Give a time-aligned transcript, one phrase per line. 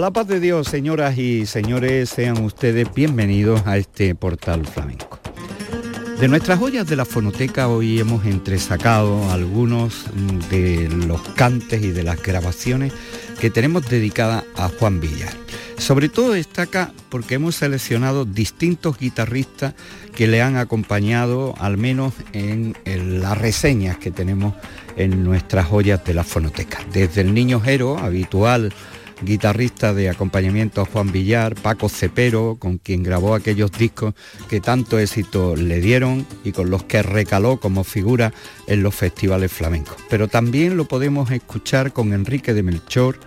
[0.00, 5.20] La paz de Dios, señoras y señores, sean ustedes bienvenidos a este portal flamenco.
[6.18, 10.06] De nuestras joyas de la fonoteca hoy hemos entresacado algunos
[10.48, 12.94] de los cantes y de las grabaciones
[13.40, 15.34] que tenemos dedicadas a Juan Villar.
[15.76, 19.74] Sobre todo destaca porque hemos seleccionado distintos guitarristas
[20.14, 24.54] que le han acompañado, al menos en, las reseñas que tenemos
[24.96, 26.80] en nuestras joyas de la fonoteca.
[26.92, 28.74] Desde el Niño Jero, habitual
[29.22, 34.14] guitarrista de acompañamiento a Juan Villar, Paco Cepero, con quien grabó aquellos discos
[34.48, 38.32] que tanto éxito le dieron y con los que recaló como figura
[38.66, 39.96] en los festivales flamencos.
[40.08, 43.18] Pero también lo podemos escuchar con Enrique de Melchor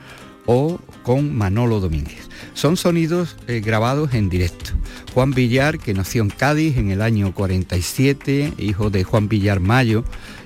[0.45, 2.29] o con Manolo Domínguez.
[2.53, 4.71] Son sonidos eh, grabados en directo.
[5.13, 10.03] Juan Villar, que nació en Cádiz en el año 47, hijo de Juan Villar Mayo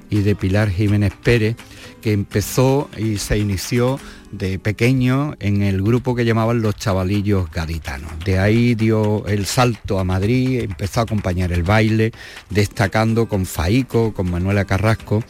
[0.10, 1.56] y de Pilar Jiménez Pérez,
[2.02, 4.00] que empezó y se inició
[4.32, 8.12] de pequeño en el grupo que llamaban los chavalillos gaditanos.
[8.26, 12.12] De ahí dio el salto a Madrid, empezó a acompañar el baile,
[12.50, 15.24] destacando con Faico, con Manuela Carrasco,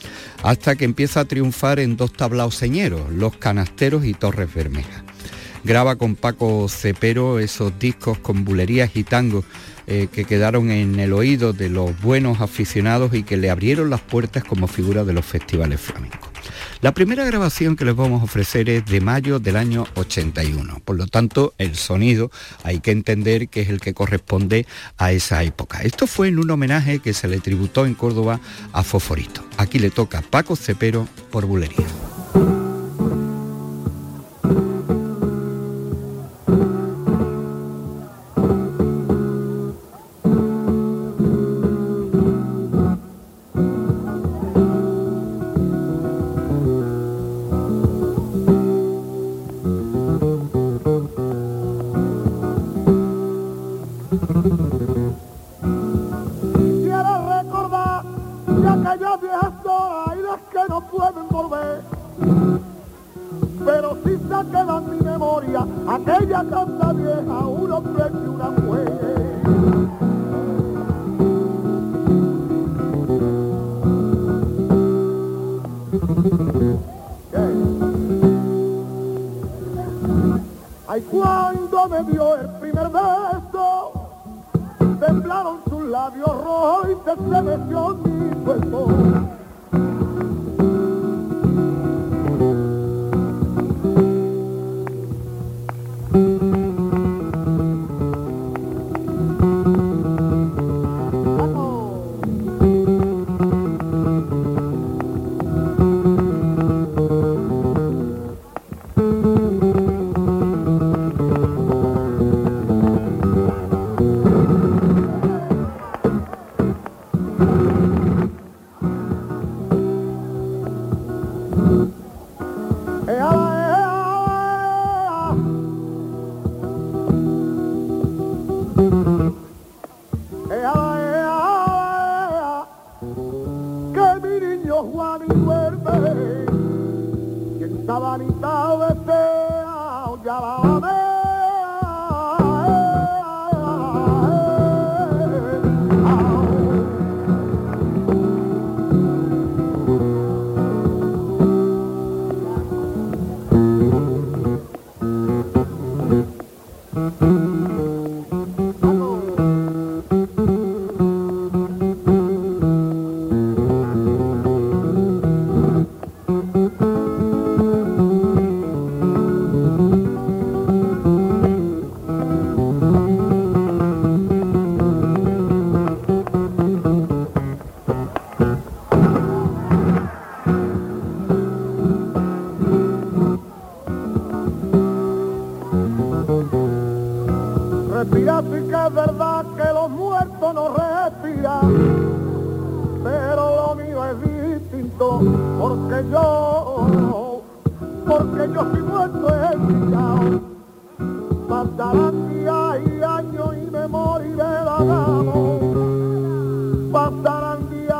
[0.43, 5.03] hasta que empieza a triunfar en dos tablaos señeros, Los Canasteros y Torres Bermejas.
[5.63, 9.43] Graba con Paco Cepero esos discos con bulerías y tangos
[9.85, 14.01] eh, que quedaron en el oído de los buenos aficionados y que le abrieron las
[14.01, 16.36] puertas como figura de los festivales flamencos.
[16.81, 20.95] La primera grabación que les vamos a ofrecer es de mayo del año 81, por
[20.95, 22.29] lo tanto el sonido
[22.63, 24.67] hay que entender que es el que corresponde
[24.97, 25.81] a esa época.
[25.81, 28.39] Esto fue en un homenaje que se le tributó en Córdoba
[28.73, 29.43] a Foforito.
[29.57, 31.87] Aquí le toca Paco Cepero por bulería.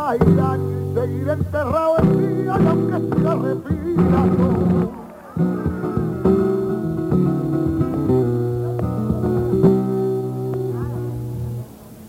[0.08, 0.20] Y
[0.94, 4.46] seguiré enterrado en día y aunque siga respirando.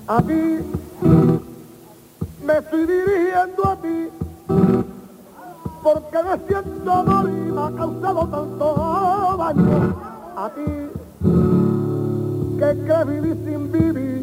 [0.07, 0.43] A ti
[2.47, 4.09] me estoy dirigiendo a ti
[5.83, 9.97] porque me siento amor y me ha causado tanto daño
[10.37, 10.71] a ti
[12.59, 14.18] que crees vivir sin vivir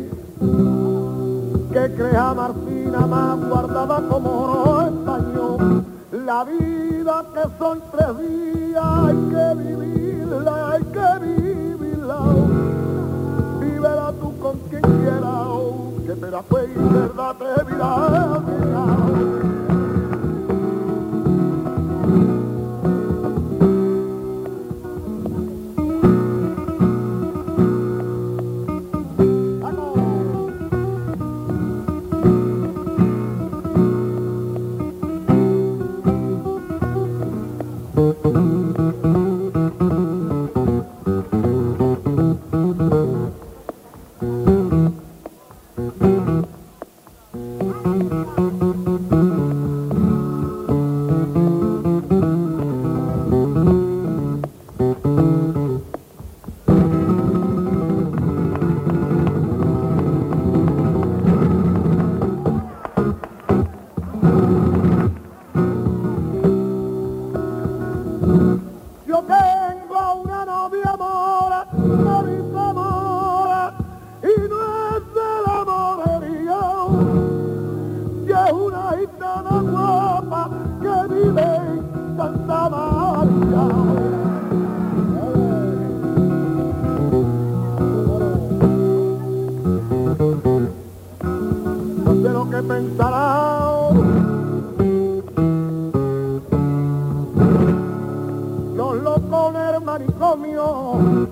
[1.76, 5.84] que crees a Martina más guardada como oro estaño
[6.26, 12.20] la vida que son tres días hay que vivirla hay que vivirla.
[13.60, 15.48] Vívela tú con quien quieras
[16.08, 17.46] que te la fue y verdad te
[92.96, 93.70] pensará
[98.76, 101.28] los locos del manicomio.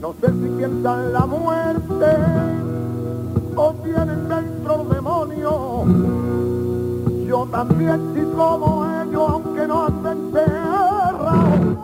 [0.00, 2.06] No sé si piensan la muerte
[3.56, 5.84] o tienen dentro demonio.
[7.26, 11.76] Yo también sí como ellos, aunque no anden cerrados.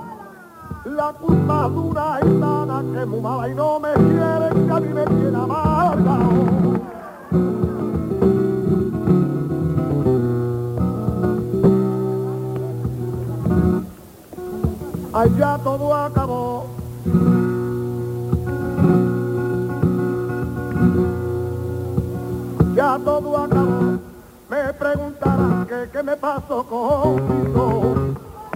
[0.87, 5.05] La culpa es una gitana que mala y no me quiere, que a mí me
[5.05, 6.74] tiene amargado.
[15.15, 16.67] Allá todo acabó.
[22.75, 23.99] Ya todo acabó.
[24.51, 27.95] Me preguntarán que qué me pasó conmigo.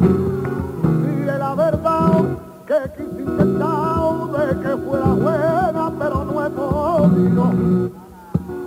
[0.01, 2.25] Dile la verdad
[2.67, 3.89] que quise intentar
[4.37, 7.53] de que fuera buena, pero no he podido.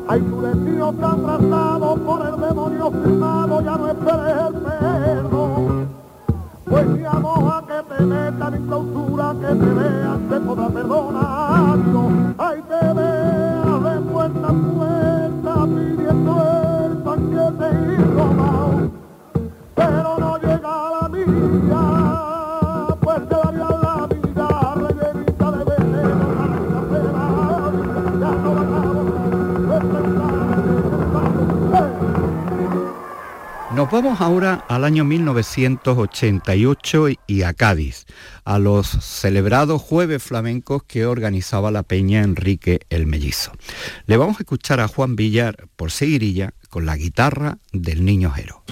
[0.07, 4.38] Ay, tu destino tan trazado por el demonio firmado, ya no esperes
[4.81, 5.30] el.
[6.71, 11.79] Pues mi amor a que te metan en clausura, que te vean, te podrá perdonar.
[12.38, 16.33] Ay, te veas de puerta en puerta pidiendo
[16.85, 18.40] el banquete y robado.
[33.81, 38.05] Nos vamos ahora al año 1988 y a Cádiz,
[38.45, 43.53] a los celebrados jueves flamencos que organizaba la Peña Enrique el Mellizo.
[44.05, 48.63] Le vamos a escuchar a Juan Villar por seguirilla con la guitarra del Niño Jero.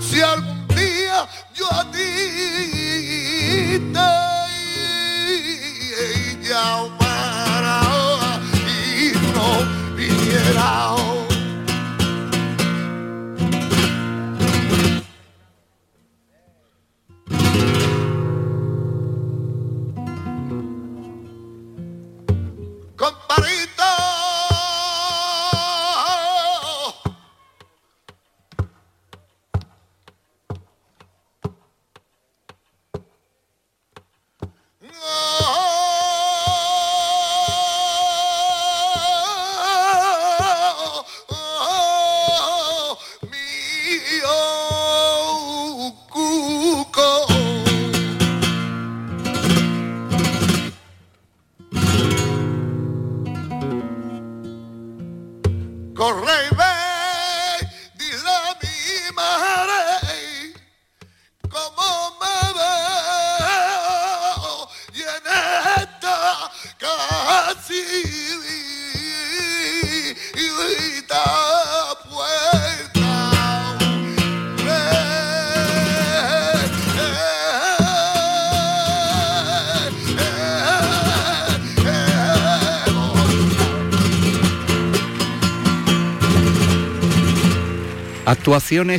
[0.00, 2.10] Si algún día yo a ti
[3.94, 4.12] te
[6.48, 7.80] llamara
[8.66, 9.48] y no
[9.96, 10.95] viniera.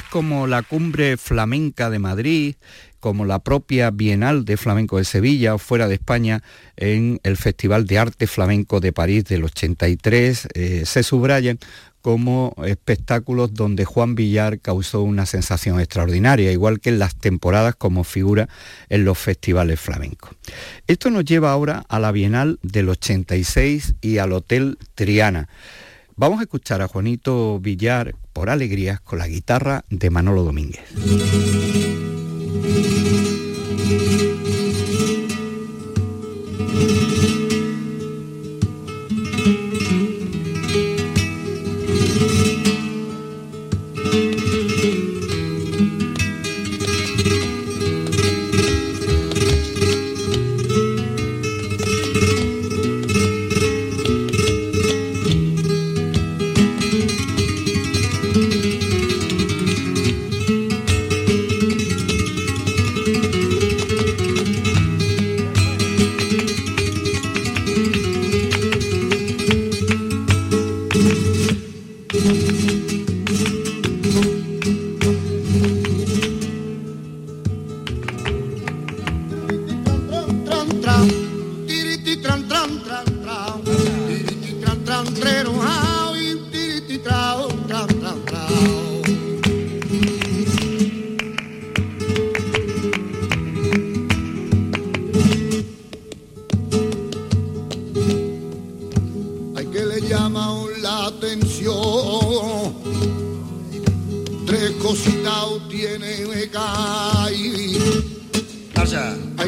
[0.10, 2.56] Como la Cumbre Flamenca de Madrid,
[3.02, 6.42] como la propia Bienal de Flamenco de Sevilla o fuera de España
[6.78, 11.60] en el Festival de Arte Flamenco de París del 83 eh, se subrayan
[12.02, 18.06] como espectáculos donde Juan Villar causó una sensación extraordinaria, igual que en las temporadas como
[18.06, 18.48] figura
[18.88, 20.32] en los festivales flamencos.
[20.88, 25.50] Esto nos lleva ahora a la Bienal del 86 y al Hotel Triana.
[26.16, 30.84] Vamos a escuchar a Juanito Villar por alegrías con la guitarra de Manolo Domínguez.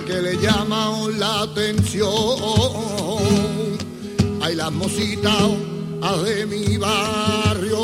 [0.10, 2.10] que le llama la atención.
[4.41, 5.50] Hay las mositas
[6.26, 7.84] de mi barrio,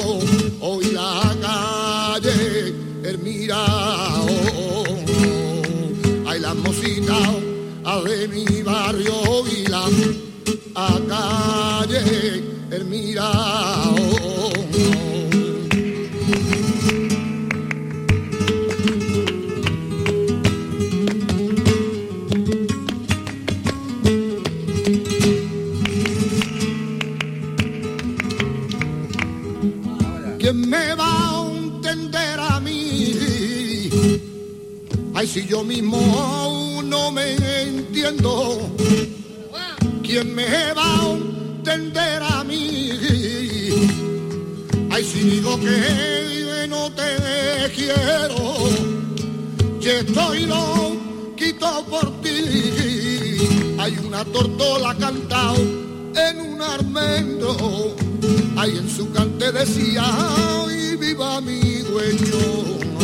[0.59, 4.25] hoy la calle Hermirao.
[6.27, 7.27] Hay las mositas
[8.05, 9.13] de mi barrio
[9.55, 9.85] y la
[11.07, 13.95] calle Hermirao.
[35.25, 37.33] Ay, si yo mismo aún no me
[37.63, 38.59] entiendo,
[40.03, 42.91] ¿quién me va a entender a mí?
[44.91, 48.69] Ay, si digo que no te quiero,
[49.81, 50.95] que estoy lo
[51.35, 53.39] quito por ti.
[53.79, 57.95] Hay una tortola cantao en un armento,
[58.57, 62.94] ahí en su cante decía, ay, viva mi dueño.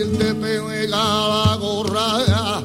[0.00, 2.62] alguien te pegaba gorra.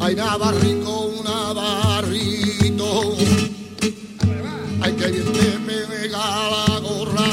[0.00, 3.16] Ay, Navarrico, Navarrito.
[4.80, 7.28] Ay, que alguien te pegaba gorra.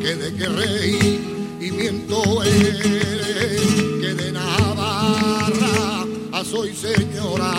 [0.00, 3.60] Que de que rey y miento eres.
[4.00, 7.52] Que de Navarra ah, soy señora.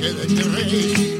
[0.00, 1.13] Que de que rey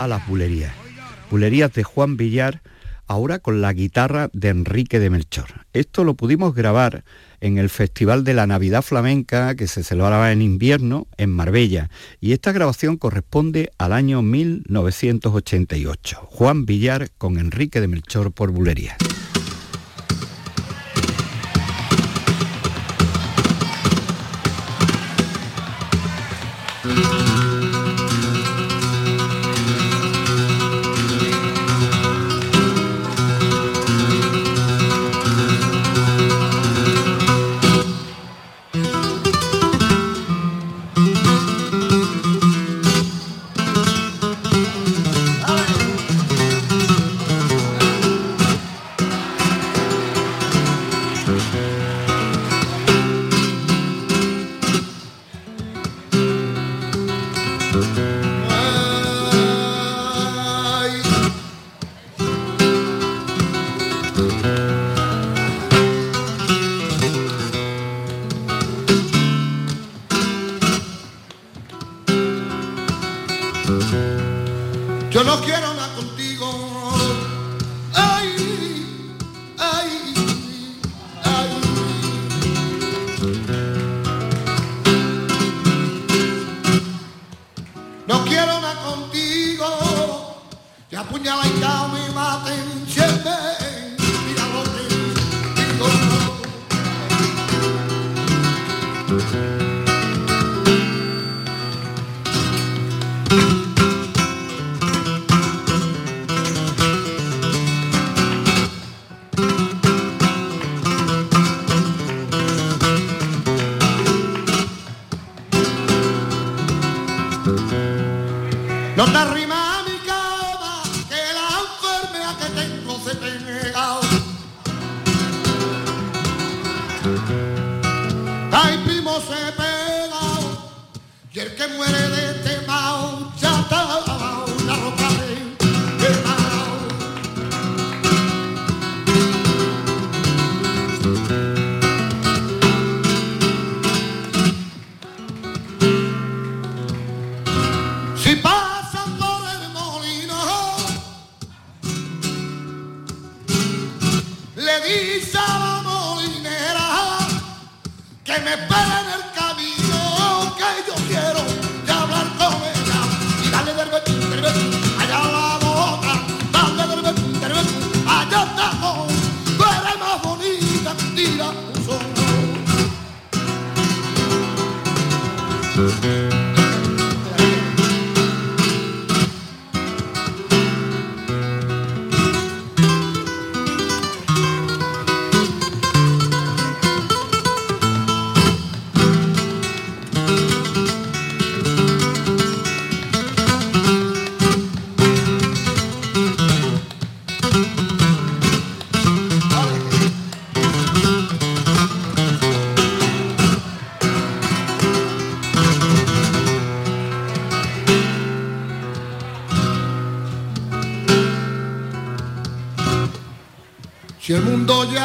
[0.00, 0.72] a las bulerías.
[1.30, 2.62] Bulerías de Juan Villar,
[3.06, 5.66] ahora con la guitarra de Enrique de Melchor.
[5.72, 7.04] Esto lo pudimos grabar
[7.40, 12.32] en el Festival de la Navidad Flamenca que se celebraba en invierno en Marbella y
[12.32, 16.18] esta grabación corresponde al año 1988.
[16.30, 18.96] Juan Villar con Enrique de Melchor por bulerías.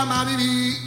[0.06, 0.78] llama vivir.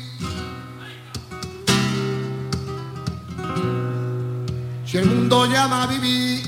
[4.86, 6.42] Si el mundo llama a vivir,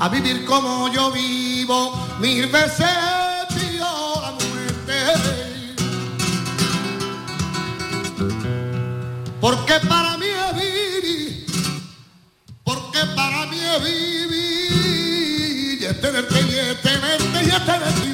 [0.00, 2.88] a vivir como yo vivo, mil veces
[3.50, 3.86] pido
[4.22, 4.96] la muerte.
[9.40, 11.46] Porque para mí es vivir,
[12.64, 18.05] porque para mí es vivir, y es tenerte, y es tenerte, y es tenerte.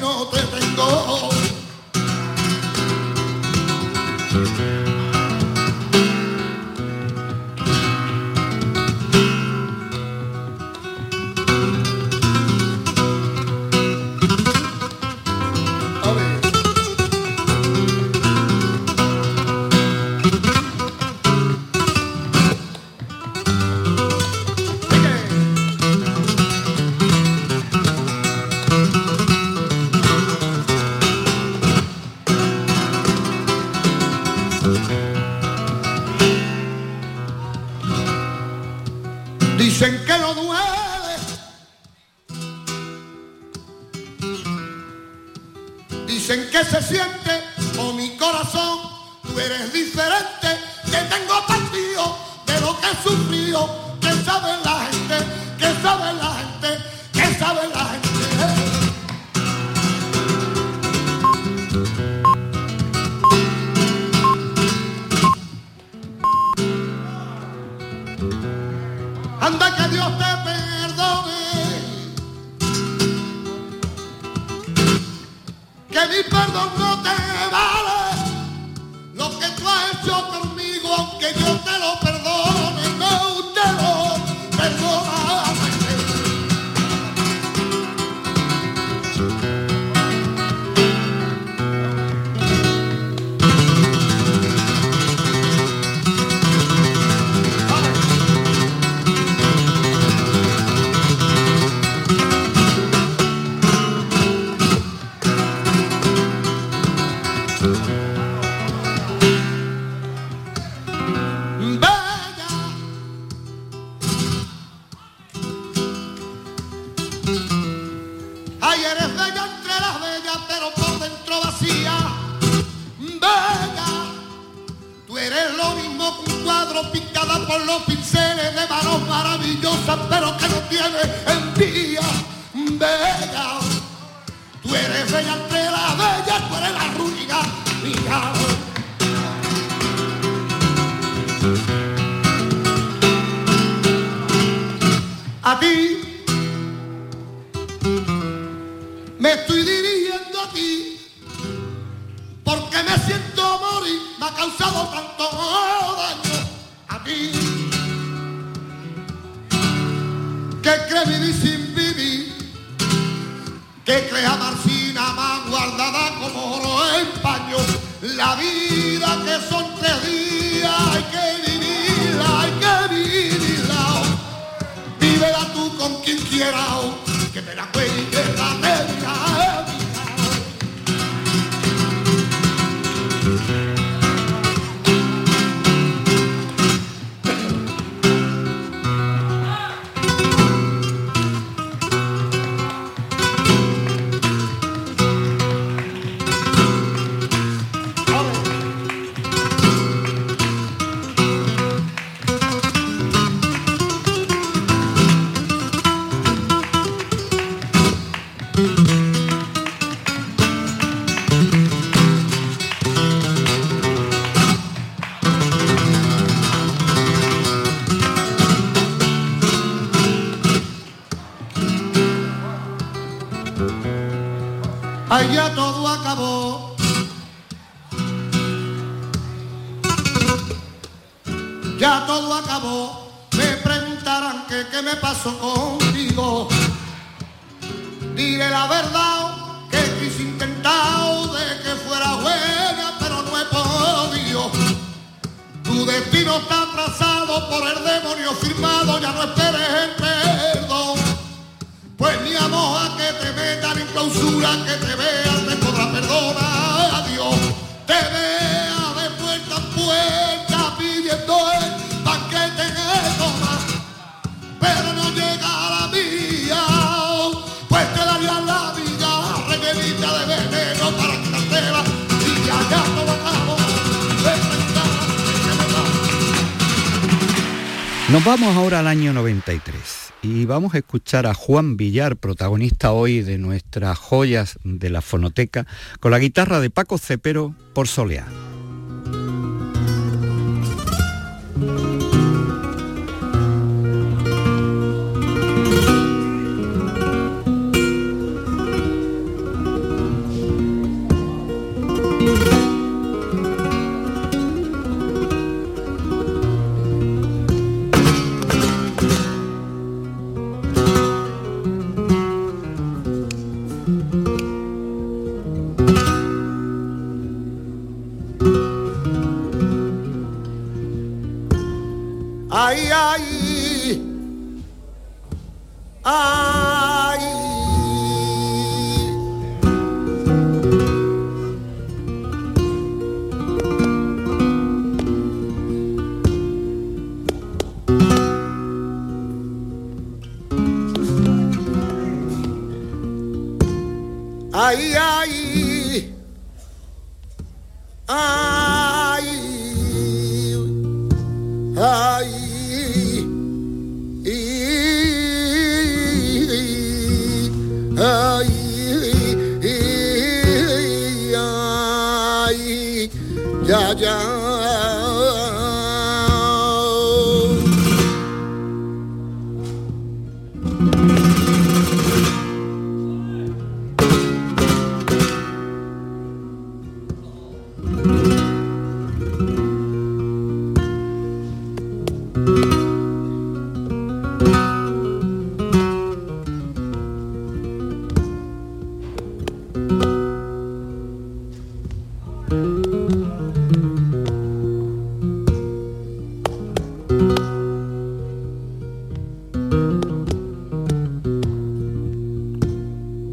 [280.77, 285.65] escuchar a Juan Villar, protagonista hoy de nuestras joyas de la fonoteca,
[285.99, 288.52] con la guitarra de Paco Cepero por Soleá.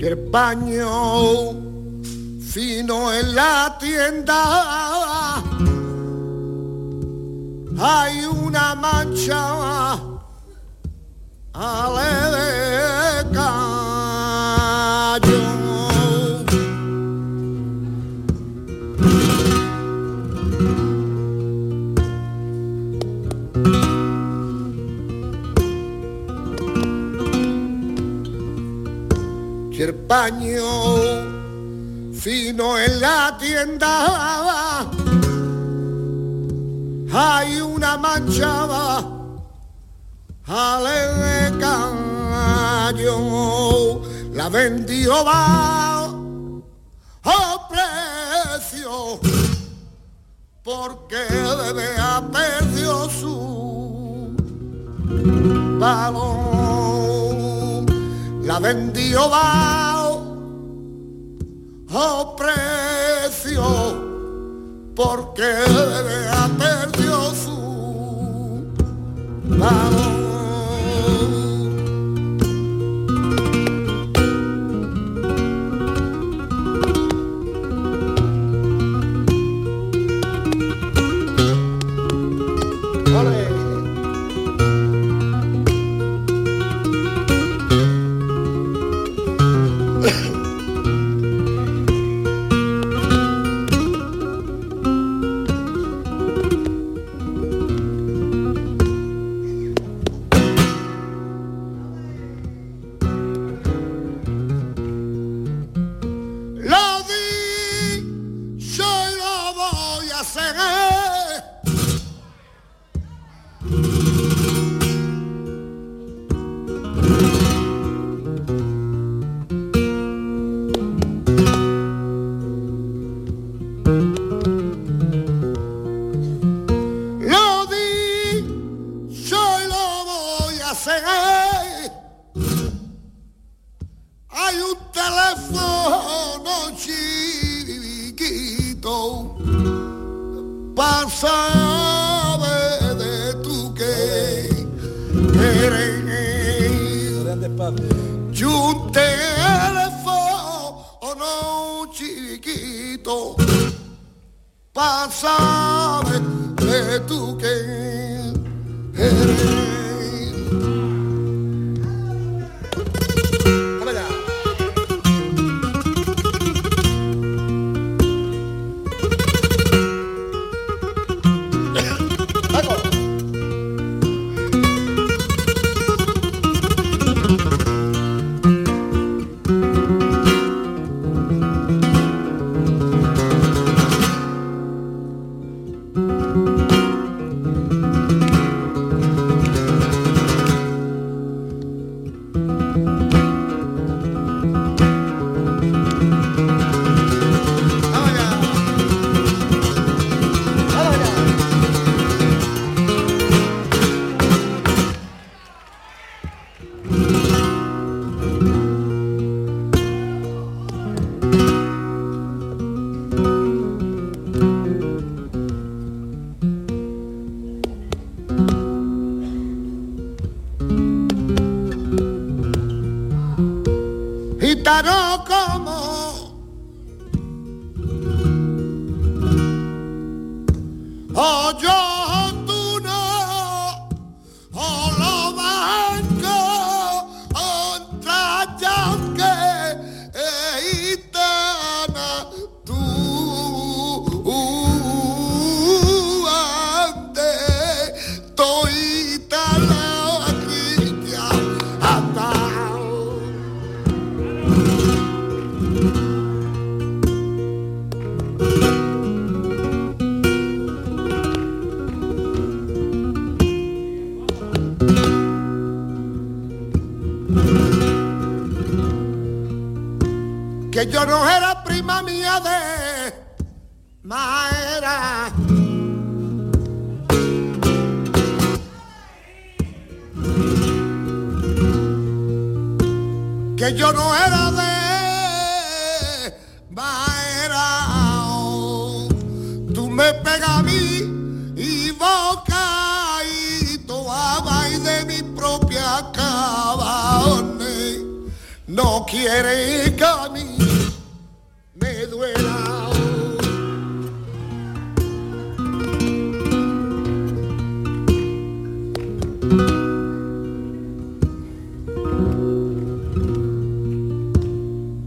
[0.01, 1.53] que el paño
[2.41, 5.37] fino en la tienda
[7.79, 9.99] hay una mancha
[11.53, 12.91] aleca.
[30.11, 30.71] baño
[32.13, 34.91] fino en la tienda.
[37.13, 39.07] Hay una manchada
[40.49, 43.17] ale de caño,
[44.33, 46.07] la vendió va
[47.23, 49.21] a precio,
[50.65, 51.23] porque
[51.63, 54.35] debe ha perdido su
[55.79, 56.61] valor.
[58.43, 59.90] La vendió va
[61.93, 63.65] a precio
[64.95, 65.43] porque
[66.33, 68.73] ha perdido su
[69.59, 70.10] valor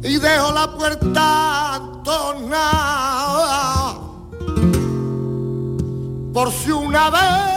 [0.04, 3.95] Y dejo la puerta tornada.
[6.34, 7.53] Por si una vez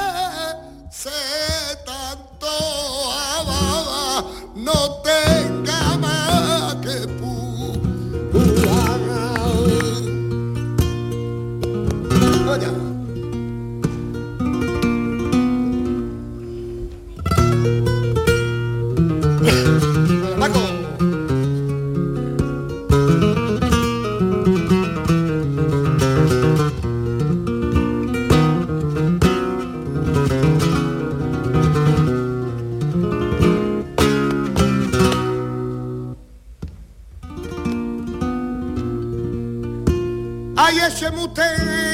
[41.14, 41.85] usted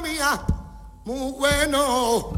[0.00, 0.40] mía,
[1.04, 2.32] muy bueno.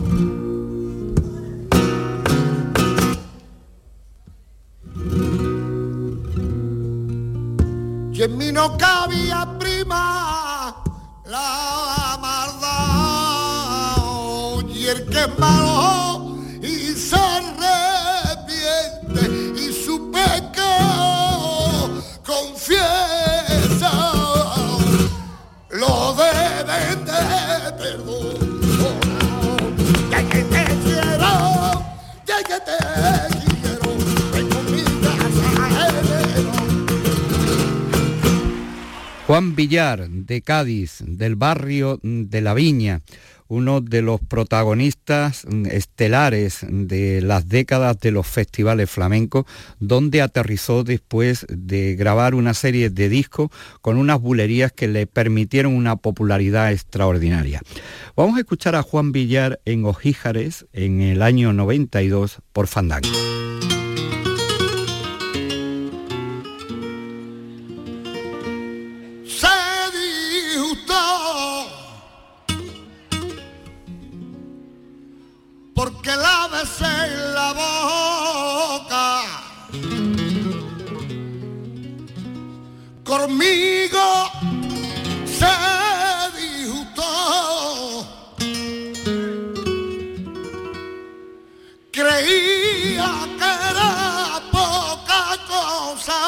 [8.12, 10.76] Y en mí no cabía prima
[11.24, 12.70] la maldad
[14.68, 16.09] y el que malo
[39.40, 43.00] Juan Villar, de Cádiz, del barrio de La Viña,
[43.48, 49.46] uno de los protagonistas estelares de las décadas de los festivales flamencos,
[49.78, 53.48] donde aterrizó después de grabar una serie de discos
[53.80, 57.62] con unas bulerías que le permitieron una popularidad extraordinaria.
[58.16, 63.08] Vamos a escuchar a Juan Villar en Ojíjares en el año 92 por Fandango.
[75.80, 79.06] Porque la besé en la boca.
[83.02, 84.06] Conmigo
[85.38, 85.56] se
[86.38, 87.10] disgustó.
[91.90, 93.92] Creía que era
[94.52, 96.20] poca cosa.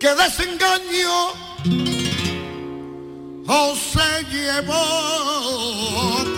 [0.00, 1.47] Que desengaño
[3.48, 4.84] o se llevó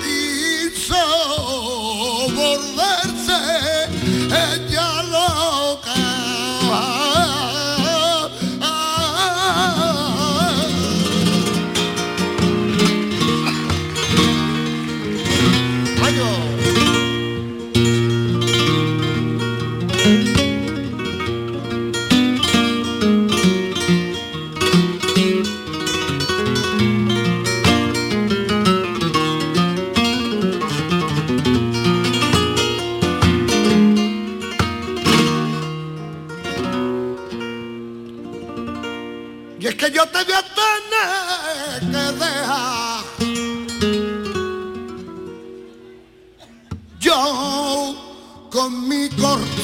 [0.00, 0.94] quiso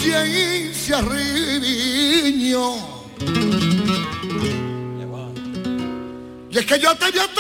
[0.07, 2.77] conciencia riño.
[6.51, 7.35] Y es que yo te voy a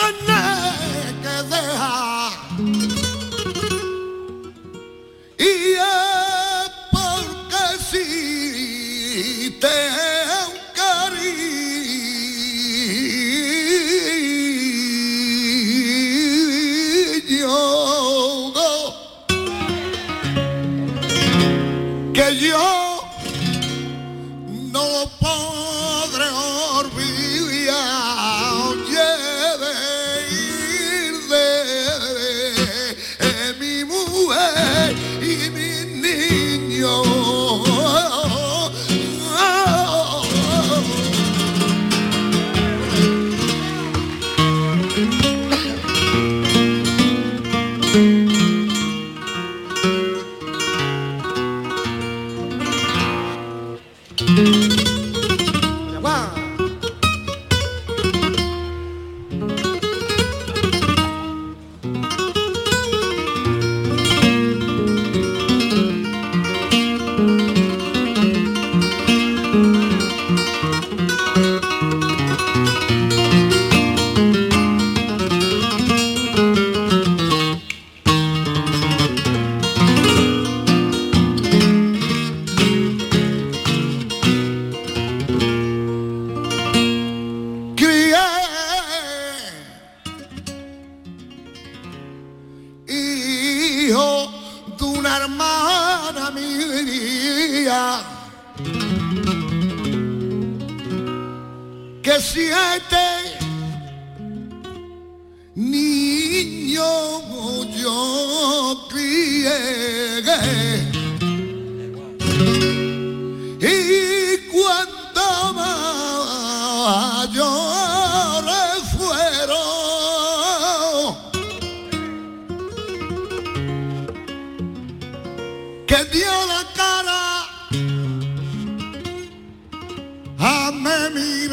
[131.06, 131.46] a me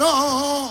[0.00, 0.70] ganó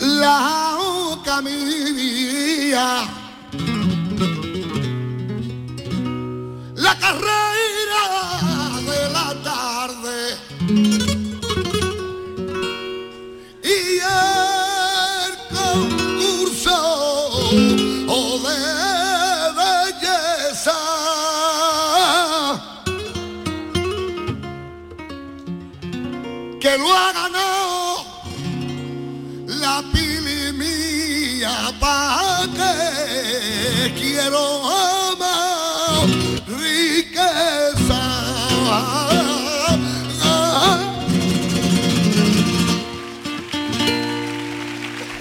[0.00, 3.06] la camilla.
[6.74, 7.39] La carrera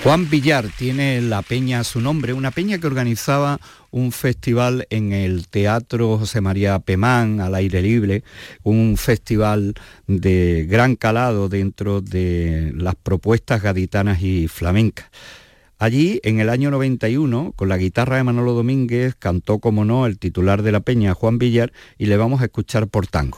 [0.09, 3.59] Juan Villar tiene la peña a su nombre, una peña que organizaba
[3.91, 8.23] un festival en el Teatro José María Pemán, al aire libre,
[8.63, 9.75] un festival
[10.07, 15.05] de gran calado dentro de las propuestas gaditanas y flamencas.
[15.77, 20.17] Allí, en el año 91, con la guitarra de Manolo Domínguez, cantó, como no, el
[20.17, 23.37] titular de la peña, Juan Villar, y le vamos a escuchar por tango.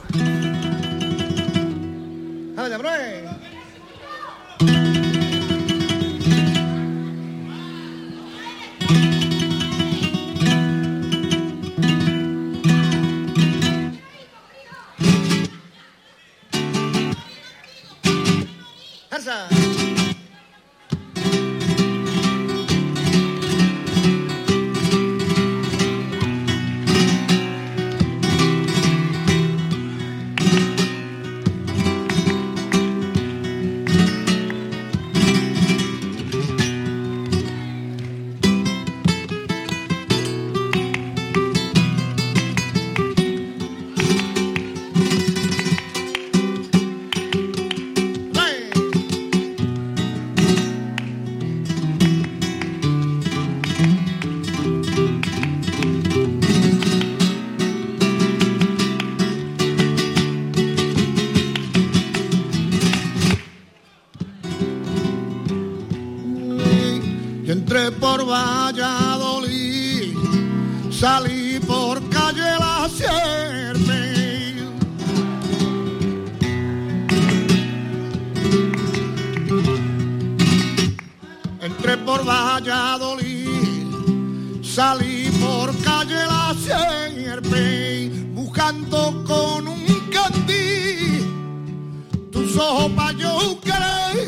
[92.95, 94.20] Pa' yo quererte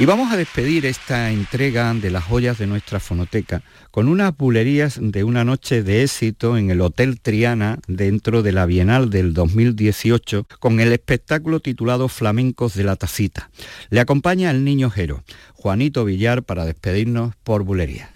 [0.00, 4.96] Y vamos a despedir esta entrega de las joyas de nuestra fonoteca con unas bulerías
[5.02, 10.46] de una noche de éxito en el Hotel Triana dentro de la Bienal del 2018
[10.60, 13.50] con el espectáculo titulado Flamencos de la Tacita.
[13.90, 15.24] Le acompaña el niño Jero,
[15.54, 18.10] Juanito Villar, para despedirnos por bulería.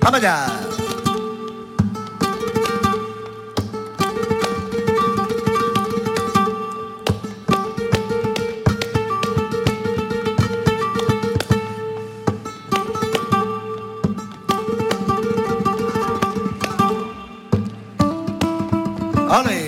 [0.00, 0.46] ¡Vamos allá!
[19.30, 19.59] ¡Ale!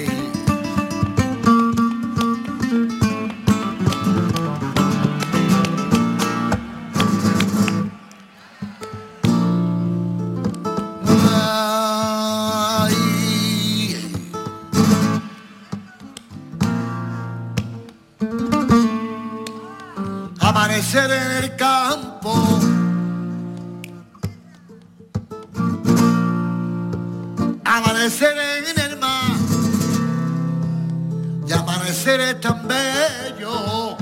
[31.92, 33.96] amanecer es tan bello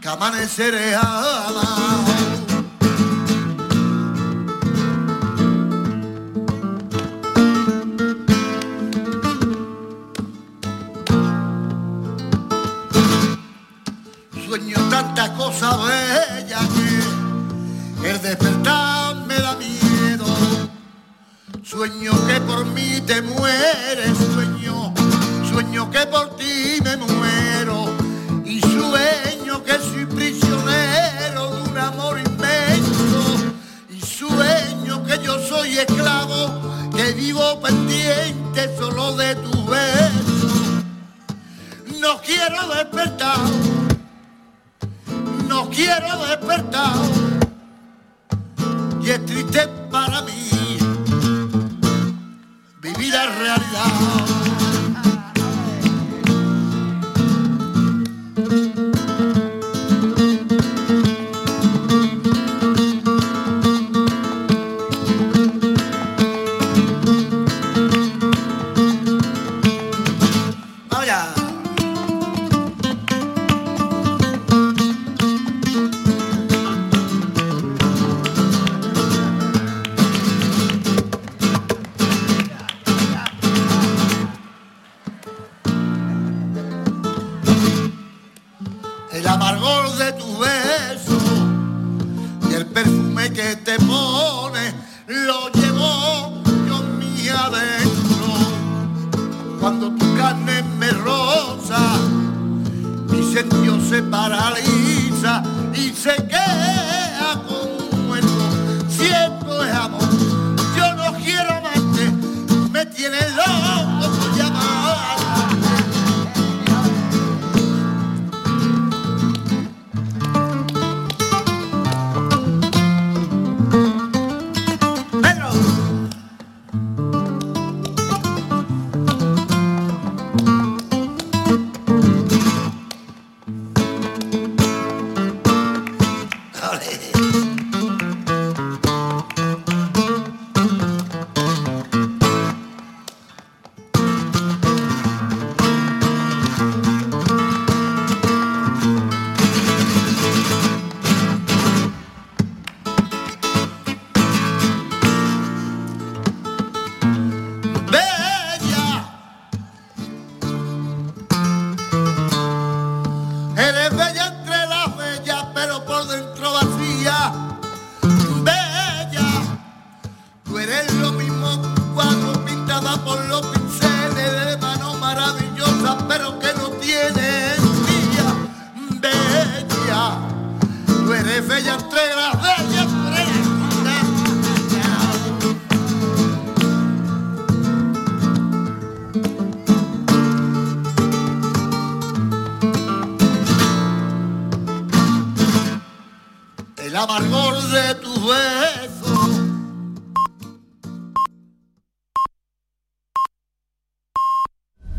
[0.00, 2.29] que amanecer es alado.
[104.00, 104.79] Se paraliza